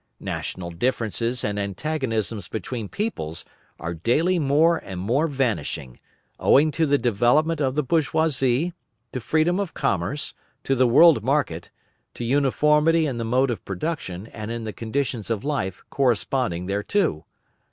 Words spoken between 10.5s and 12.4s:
to the world market, to